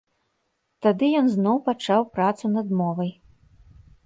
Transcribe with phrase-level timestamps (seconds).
[0.85, 3.11] Тады ён зноў пачаў працу над мовай.